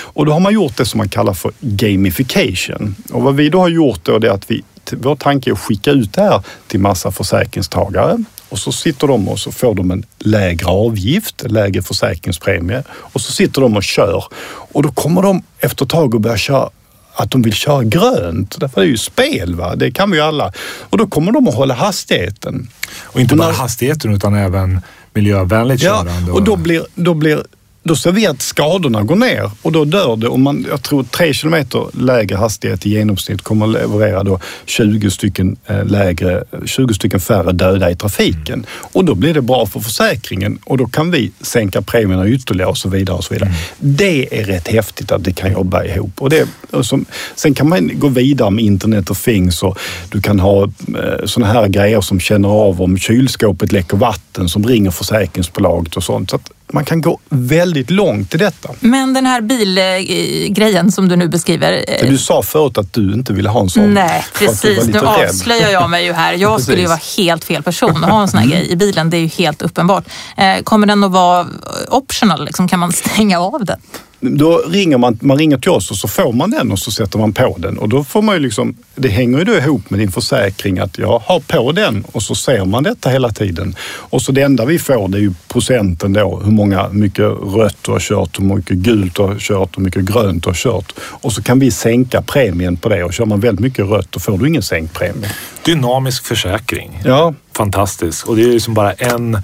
[0.00, 2.94] Och då har man gjort det som man kallar för gamification.
[3.12, 5.90] Och vad vi då har gjort då är att vi vår tanke är att skicka
[5.90, 10.04] ut det här till massa försäkringstagare och så sitter de och så får de en
[10.18, 14.24] lägre avgift, lägre försäkringspremie och så sitter de och kör
[14.72, 16.70] och då kommer de efter ett tag att börja köra
[17.14, 18.60] att de vill köra grönt.
[18.60, 19.76] Därför är det ju spel, va?
[19.76, 20.52] det kan vi ju alla.
[20.80, 22.68] Och då kommer de att hålla hastigheten.
[23.02, 24.80] Och inte bara hastigheten utan även
[25.14, 26.12] miljövänligt körande.
[26.26, 27.44] Ja, och då blir, då blir
[27.82, 30.28] då ser vi att skadorna går ner och då dör det.
[30.28, 35.10] Om man, jag tror 3 kilometer lägre hastighet i genomsnitt kommer att leverera då 20
[35.10, 38.66] stycken, eh, lägre, 20 stycken färre döda i trafiken.
[38.70, 42.78] Och då blir det bra för försäkringen och då kan vi sänka premierna ytterligare och
[42.78, 43.16] så vidare.
[43.16, 43.48] Och så vidare.
[43.48, 43.96] Mm.
[43.96, 46.22] Det är rätt häftigt att det kan jobba ihop.
[46.22, 50.20] Och det, och som, sen kan man gå vidare med internet of things och du
[50.20, 54.90] kan ha eh, sådana här grejer som känner av om kylskåpet läcker vatten som ringer
[54.90, 56.30] försäkringsbolaget och sånt.
[56.30, 56.38] Så
[56.72, 58.68] man kan gå väldigt långt i detta.
[58.80, 61.84] Men den här bilgrejen som du nu beskriver.
[61.88, 63.94] Eh, du sa förut att du inte ville ha en sån.
[63.94, 64.86] Nej, precis.
[64.86, 66.32] Nu avslöjar jag mig ju här.
[66.32, 68.58] Jag skulle ju vara helt fel person att ha en sån här mm.
[68.58, 69.10] grej i bilen.
[69.10, 70.04] Det är ju helt uppenbart.
[70.36, 71.46] Eh, kommer den att vara
[71.88, 72.44] optional?
[72.44, 73.80] Liksom, kan man stänga av den?
[74.20, 77.18] Då ringer man, man ringer till oss och så får man den och så sätter
[77.18, 77.78] man på den.
[77.78, 80.98] Och då får man ju liksom, det hänger ju då ihop med din försäkring att
[80.98, 83.74] jag har på den och så ser man detta hela tiden.
[83.82, 87.76] Och så det enda vi får det är ju procenten då, hur många, mycket rött
[87.82, 90.92] du har kört, hur mycket gult du har kört, hur mycket grönt du har kört.
[91.00, 94.20] Och så kan vi sänka premien på det och kör man väldigt mycket rött då
[94.20, 95.30] får du ingen sänkt premie.
[95.64, 97.02] Dynamisk försäkring.
[97.04, 97.34] Ja.
[97.56, 98.28] Fantastiskt.
[98.28, 99.42] Och det är ju liksom bara en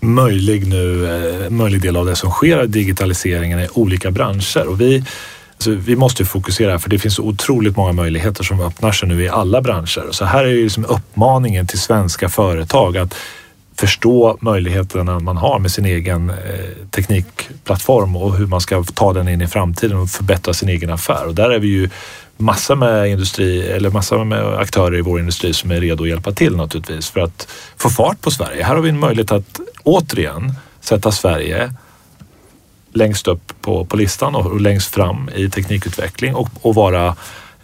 [0.00, 1.06] möjlig, nu,
[1.44, 4.68] eh, möjlig del av det som sker digitaliseringen i olika branscher.
[4.68, 5.04] Och vi,
[5.54, 9.22] alltså, vi måste fokusera för det finns så otroligt många möjligheter som öppnar sig nu
[9.22, 10.08] i alla branscher.
[10.10, 13.14] Så här är ju liksom uppmaningen till svenska företag att
[13.76, 16.36] förstå möjligheterna man har med sin egen eh,
[16.90, 21.26] teknikplattform och hur man ska ta den in i framtiden och förbättra sin egen affär.
[21.26, 21.90] Och där är vi ju
[22.38, 26.32] massor med industri eller massor med aktörer i vår industri som är redo att hjälpa
[26.32, 28.64] till naturligtvis för att få fart på Sverige.
[28.64, 31.72] Här har vi en möjlighet att återigen sätta Sverige
[32.92, 37.16] längst upp på, på listan och, och längst fram i teknikutveckling och, och vara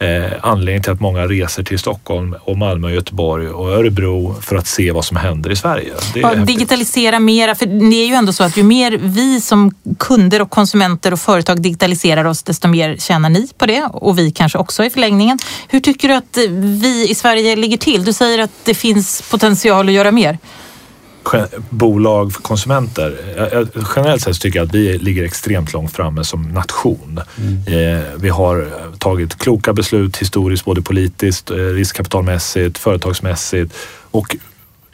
[0.04, 4.66] eh, anledning till att många reser till Stockholm och Malmö, Göteborg och Örebro för att
[4.66, 5.92] se vad som händer i Sverige.
[6.14, 10.42] Ja, digitalisera mera, för det är ju ändå så att ju mer vi som kunder
[10.42, 14.58] och konsumenter och företag digitaliserar oss, desto mer tjänar ni på det och vi kanske
[14.58, 15.38] också i förlängningen.
[15.68, 16.38] Hur tycker du att
[16.80, 18.04] vi i Sverige ligger till?
[18.04, 20.38] Du säger att det finns potential att göra mer
[21.70, 23.16] bolag för konsumenter.
[23.96, 27.20] Generellt sett tycker jag att vi ligger extremt långt framme som nation.
[27.38, 27.98] Mm.
[27.98, 33.74] Eh, vi har tagit kloka beslut historiskt, både politiskt, eh, riskkapitalmässigt, företagsmässigt
[34.10, 34.36] och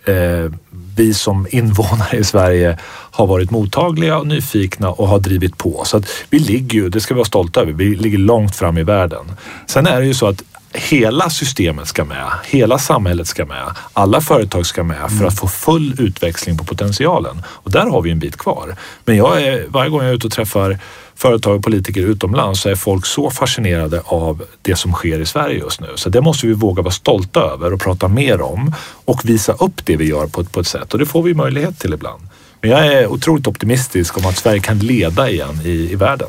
[0.05, 0.51] eh,
[0.97, 2.79] vi som invånare i Sverige
[3.11, 5.83] har varit mottagliga och nyfikna och har drivit på.
[5.85, 8.79] Så att vi ligger ju, det ska vi vara stolta över, vi ligger långt fram
[8.79, 9.33] i världen.
[9.67, 14.21] Sen är det ju så att hela systemet ska med, hela samhället ska med, alla
[14.21, 17.43] företag ska med för att få full utväxling på potentialen.
[17.47, 18.77] Och där har vi en bit kvar.
[19.05, 20.79] Men jag är, varje gång jag är ute och träffar
[21.15, 25.59] företag och politiker utomlands så är folk så fascinerade av det som sker i Sverige
[25.59, 25.89] just nu.
[25.95, 29.85] Så det måste vi våga vara stolta över och prata mer om och visa upp
[29.85, 32.23] det vi gör på ett, på ett sätt och det får vi möjlighet till ibland.
[32.61, 36.29] Men jag är otroligt optimistisk om att Sverige kan leda igen i, i världen.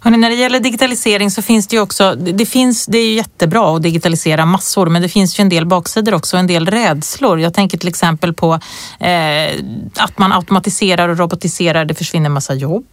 [0.00, 3.14] Hörrni, när det gäller digitalisering så finns det ju också, det, finns, det är ju
[3.14, 7.40] jättebra att digitalisera massor, men det finns ju en del baksidor också, en del rädslor.
[7.40, 8.52] Jag tänker till exempel på
[9.00, 9.54] eh,
[9.96, 12.86] att man automatiserar och robotiserar, det försvinner en massa jobb.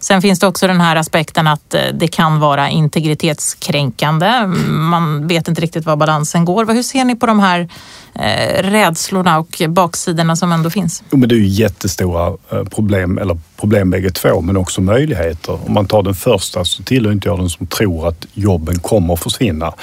[0.00, 4.46] Sen finns det också den här aspekten att eh, det kan vara integritetskränkande.
[4.66, 6.66] Man vet inte riktigt var balansen går.
[6.66, 7.68] Hur ser ni på de här
[8.14, 11.02] eh, rädslorna och baksidorna som ändå finns?
[11.10, 15.58] Jo, men det är ju jättestora Eh, problem, eller problem bägge två, men också möjligheter.
[15.66, 19.14] Om man tar den första så tillhör inte jag den som tror att jobben kommer
[19.14, 19.74] att försvinna.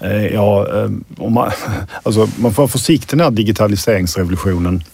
[0.00, 1.50] Eh, ja, eh, om man,
[2.02, 4.84] alltså, man får vara försiktig när digitaliseringsrevolutionen,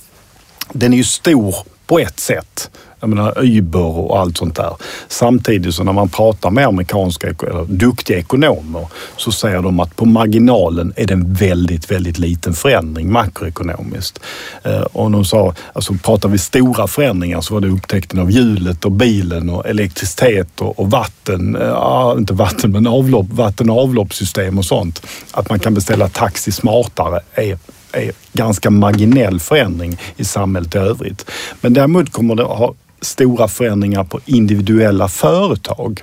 [0.72, 1.54] den är ju stor
[1.86, 4.76] på ett sätt jag menar Uber och allt sånt där.
[5.08, 10.04] Samtidigt så när man pratar med amerikanska eller duktiga ekonomer så säger de att på
[10.04, 14.20] marginalen är det en väldigt, väldigt liten förändring makroekonomiskt.
[14.62, 18.84] Eh, och de sa, alltså pratar vi stora förändringar så var det upptäckten av hjulet
[18.84, 23.82] och bilen och elektricitet och, och vatten, eh, ja, inte vatten men avlopp, vatten och
[23.82, 25.06] avloppssystem och sånt.
[25.32, 27.58] Att man kan beställa taxi smartare är
[27.92, 31.30] är ganska marginell förändring i samhället i övrigt.
[31.60, 36.02] Men däremot kommer det ha stora förändringar på individuella företag.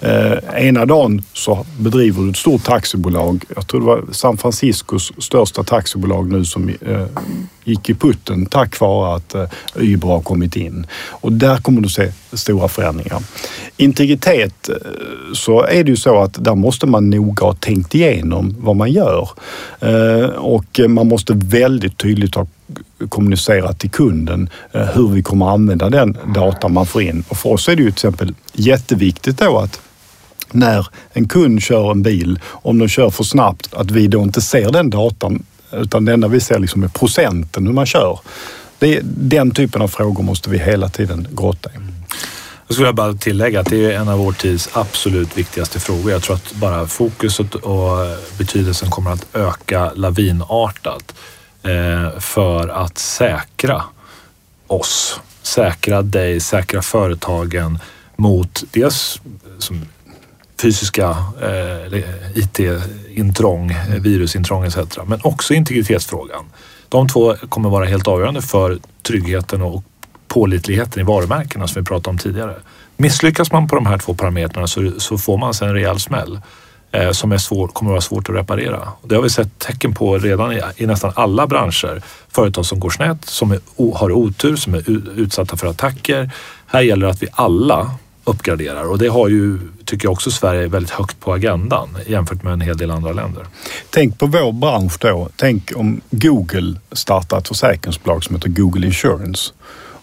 [0.00, 3.44] Eh, ena dagen så bedriver du ett stort taxibolag.
[3.54, 7.06] Jag tror det var San Franciscos största taxibolag nu som eh,
[7.64, 10.86] gick i putten tack vare att eh, Uber har kommit in.
[11.08, 13.22] Och där kommer du se stora förändringar.
[13.76, 14.74] Integritet, eh,
[15.34, 18.92] så är det ju så att där måste man noga ha tänkt igenom vad man
[18.92, 19.28] gör.
[19.80, 22.46] Eh, och man måste väldigt tydligt ha
[23.08, 27.24] kommunicera till kunden eh, hur vi kommer använda den data man får in.
[27.28, 29.80] Och för oss är det ju till exempel jätteviktigt då att
[30.52, 34.40] när en kund kör en bil, om de kör för snabbt, att vi då inte
[34.40, 38.20] ser den datan utan det enda vi ser liksom är procenten hur man kör.
[38.78, 41.72] Det, den typen av frågor måste vi hela tiden grotta i.
[42.66, 46.10] Jag skulle bara tillägga att det är en av vår tids absolut viktigaste frågor.
[46.10, 48.06] Jag tror att bara fokuset och
[48.38, 51.14] betydelsen kommer att öka lavinartat
[51.66, 53.82] Eh, för att säkra
[54.66, 57.78] oss, säkra dig, säkra företagen
[58.16, 59.20] mot dels
[59.58, 59.86] som
[60.62, 62.02] fysiska eh,
[62.34, 64.78] IT-intrång, eh, virusintrång etc.
[65.06, 66.44] Men också integritetsfrågan.
[66.88, 69.84] De två kommer vara helt avgörande för tryggheten och
[70.28, 72.54] pålitligheten i varumärkena som vi pratade om tidigare.
[72.96, 76.34] Misslyckas man på de här två parametrarna så, så får man sen en rejäl smäll
[76.34, 76.40] eh,
[76.96, 78.88] Eh, som är svår, kommer att vara svårt att reparera.
[79.02, 82.02] Det har vi sett tecken på redan i, i nästan alla branscher.
[82.28, 83.60] Företag som går snett, som är,
[83.94, 86.30] har otur, som är utsatta för attacker.
[86.66, 87.90] Här gäller det att vi alla
[88.24, 92.52] uppgraderar och det har ju, tycker jag också Sverige väldigt högt på agendan jämfört med
[92.52, 93.46] en hel del andra länder.
[93.90, 95.28] Tänk på vår bransch då.
[95.36, 99.52] Tänk om Google startar ett försäkringsbolag som heter Google Insurance.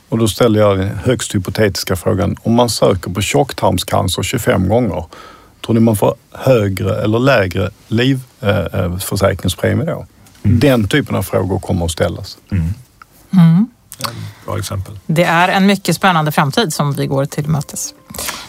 [0.10, 2.36] Och då ställer jag den högst hypotetiska frågan.
[2.44, 5.06] Om man söker på tjocktarmscancer 25 gånger,
[5.66, 10.06] tror ni man får högre eller lägre livförsäkringspremie då?
[10.44, 10.60] Mm.
[10.60, 12.38] Den typen av frågor kommer att ställas.
[12.52, 12.74] Mm.
[13.34, 13.68] Mm.
[14.46, 15.00] Bra exempel.
[15.06, 17.94] Det är en mycket spännande framtid som vi går till mötes.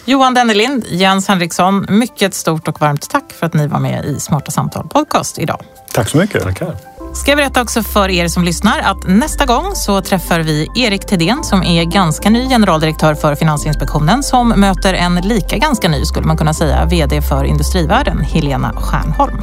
[0.04, 4.20] Johan Dennelind, Jens Henriksson, mycket stort och varmt tack för att ni var med i
[4.20, 5.62] Smarta Samtal Podcast idag.
[5.92, 6.42] Tack så mycket.
[6.42, 6.76] Tackar.
[7.14, 11.06] Ska jag berätta också för er som lyssnar att nästa gång så träffar vi Erik
[11.06, 16.26] Tedén som är ganska ny generaldirektör för Finansinspektionen som möter en lika ganska ny, skulle
[16.26, 19.42] man kunna säga, VD för Industrivärden, Helena Stjärnholm.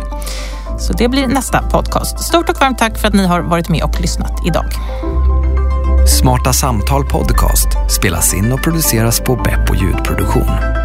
[0.79, 2.19] Så det blir nästa podcast.
[2.19, 4.65] Stort och varmt tack för att ni har varit med och lyssnat idag.
[6.19, 10.80] Smarta Samtal Podcast spelas in och produceras på Beppo Ljudproduktion.